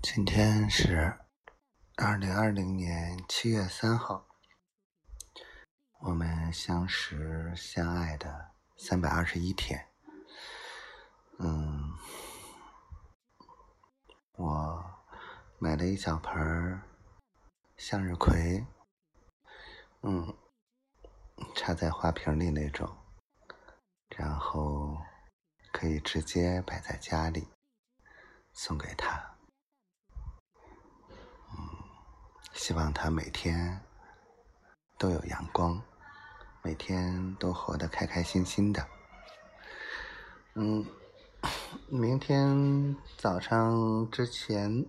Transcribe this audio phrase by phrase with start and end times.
[0.00, 1.18] 今天是
[1.96, 4.28] 二零二零年七月三号，
[5.98, 9.88] 我们相识相爱的三百二十一天。
[11.40, 11.92] 嗯，
[14.36, 14.84] 我
[15.58, 16.80] 买了一小盆
[17.76, 18.64] 向日葵，
[20.02, 20.32] 嗯，
[21.56, 22.96] 插在花瓶里那种，
[24.16, 24.96] 然后
[25.72, 27.48] 可以直接摆在家里，
[28.52, 29.27] 送给他。
[32.68, 33.80] 希望他每天
[34.98, 35.82] 都有阳光，
[36.60, 38.86] 每天都活得开开心心的。
[40.54, 40.84] 嗯，
[41.88, 44.84] 明天早上之前，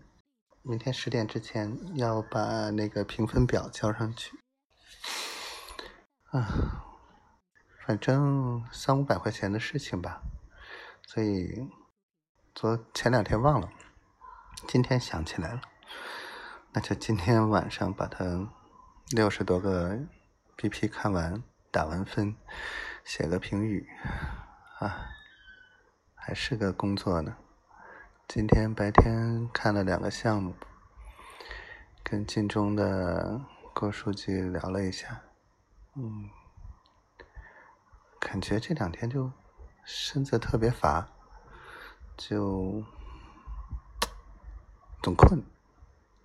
[0.61, 4.37] 明天十点之前要把那个评分表交上去。
[6.31, 6.83] 啊，
[7.87, 10.21] 反正三五百块钱的事情吧，
[11.07, 11.65] 所以
[12.53, 13.69] 昨前两天忘了，
[14.67, 15.61] 今天想起来了。
[16.71, 18.47] 那就今天晚上把它
[19.09, 19.97] 六十多个
[20.55, 22.35] BP 看完，打完分，
[23.03, 23.89] 写个评语
[24.77, 25.09] 啊，
[26.13, 27.35] 还是个工作呢。
[28.27, 30.53] 今天白天看了两个项目，
[32.03, 33.41] 跟晋中的
[33.73, 35.21] 郭书记聊了一下，
[35.95, 36.29] 嗯，
[38.19, 39.31] 感觉这两天就
[39.83, 41.09] 身子特别乏，
[42.15, 42.83] 就
[45.01, 45.43] 总困。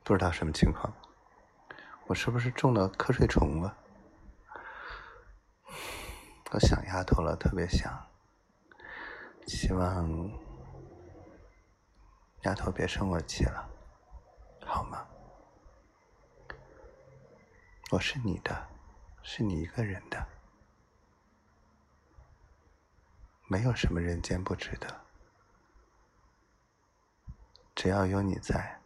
[0.05, 0.93] 不知道什么情况，
[2.07, 3.75] 我是不是中了瞌睡虫了？
[6.51, 7.91] 我想丫头了，特别想，
[9.47, 10.31] 希望
[12.43, 13.67] 丫头别生我气了，
[14.67, 15.07] 好吗？
[17.91, 18.69] 我是你的，
[19.23, 20.29] 是你一个人的，
[23.49, 25.01] 没有什么人间不值得，
[27.75, 28.84] 只要有你在。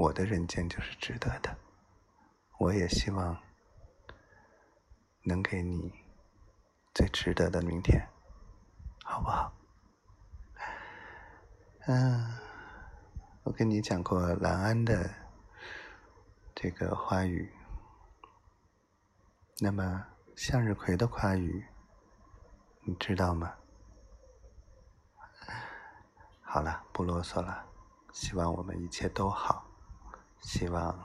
[0.00, 1.54] 我的人间就是值得的，
[2.58, 3.36] 我也希望
[5.24, 5.92] 能给你
[6.94, 8.08] 最值得的明天，
[9.04, 9.52] 好不好？
[11.86, 12.34] 嗯，
[13.42, 15.14] 我跟你讲过兰安的
[16.54, 17.52] 这个花语，
[19.58, 21.66] 那么向日葵的花语，
[22.86, 23.54] 你知道吗？
[26.40, 27.66] 好了，不啰嗦了，
[28.14, 29.66] 希望我们一切都好。
[30.40, 30.98] 希望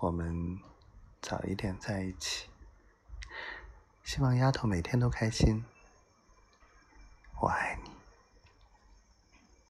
[0.00, 0.58] 我们
[1.20, 2.48] 早一点在一起。
[4.02, 5.64] 希望丫头每天都开心。
[7.40, 7.95] 我爱你。